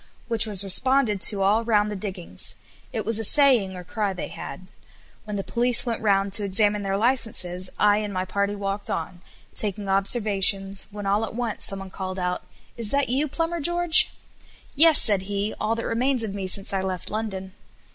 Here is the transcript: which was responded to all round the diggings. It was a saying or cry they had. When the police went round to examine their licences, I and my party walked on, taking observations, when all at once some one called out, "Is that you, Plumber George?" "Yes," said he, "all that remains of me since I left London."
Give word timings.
which 0.27 0.47
was 0.47 0.63
responded 0.63 1.21
to 1.21 1.43
all 1.43 1.63
round 1.63 1.91
the 1.91 1.95
diggings. 1.95 2.55
It 2.91 3.05
was 3.05 3.19
a 3.19 3.23
saying 3.23 3.75
or 3.75 3.83
cry 3.83 4.13
they 4.13 4.29
had. 4.29 4.65
When 5.25 5.35
the 5.35 5.43
police 5.43 5.85
went 5.85 6.01
round 6.01 6.33
to 6.33 6.43
examine 6.43 6.81
their 6.81 6.97
licences, 6.97 7.69
I 7.77 7.97
and 7.99 8.11
my 8.11 8.25
party 8.25 8.55
walked 8.55 8.89
on, 8.89 9.21
taking 9.53 9.87
observations, 9.87 10.87
when 10.89 11.05
all 11.05 11.23
at 11.23 11.35
once 11.35 11.65
some 11.65 11.77
one 11.77 11.91
called 11.91 12.17
out, 12.17 12.41
"Is 12.77 12.89
that 12.89 13.09
you, 13.09 13.27
Plumber 13.27 13.59
George?" 13.61 14.11
"Yes," 14.75 14.99
said 14.99 15.21
he, 15.29 15.53
"all 15.61 15.75
that 15.75 15.85
remains 15.85 16.23
of 16.23 16.33
me 16.33 16.47
since 16.47 16.73
I 16.73 16.81
left 16.81 17.11
London." 17.11 17.53